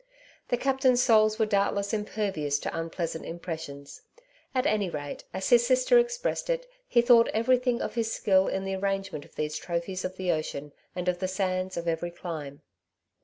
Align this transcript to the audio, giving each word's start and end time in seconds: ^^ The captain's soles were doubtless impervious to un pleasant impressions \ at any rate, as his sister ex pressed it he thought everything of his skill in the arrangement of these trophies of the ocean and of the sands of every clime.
^^ 0.01 0.03
The 0.47 0.57
captain's 0.57 0.99
soles 0.99 1.37
were 1.37 1.45
doubtless 1.45 1.93
impervious 1.93 2.57
to 2.61 2.75
un 2.75 2.89
pleasant 2.89 3.23
impressions 3.23 4.01
\ 4.27 4.55
at 4.55 4.65
any 4.65 4.89
rate, 4.89 5.25
as 5.31 5.49
his 5.49 5.67
sister 5.67 5.99
ex 5.99 6.17
pressed 6.17 6.49
it 6.49 6.65
he 6.87 7.03
thought 7.03 7.27
everything 7.35 7.83
of 7.83 7.93
his 7.93 8.11
skill 8.11 8.47
in 8.47 8.65
the 8.65 8.73
arrangement 8.73 9.25
of 9.25 9.35
these 9.35 9.59
trophies 9.59 10.03
of 10.03 10.17
the 10.17 10.31
ocean 10.31 10.73
and 10.95 11.07
of 11.07 11.19
the 11.19 11.27
sands 11.27 11.77
of 11.77 11.87
every 11.87 12.09
clime. 12.09 12.63